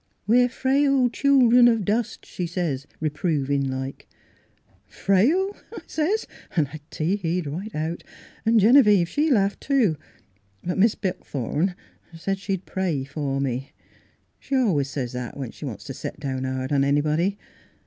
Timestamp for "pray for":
12.65-13.39